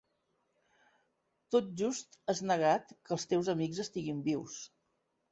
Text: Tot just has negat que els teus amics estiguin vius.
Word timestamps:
Tot 1.55 1.67
just 1.81 2.17
has 2.33 2.41
negat 2.51 2.93
que 2.93 3.13
els 3.17 3.27
teus 3.33 3.51
amics 3.53 3.83
estiguin 3.85 4.25
vius. 4.29 4.57